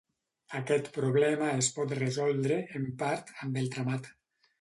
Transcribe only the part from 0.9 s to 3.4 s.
problema es pot resoldre, en part,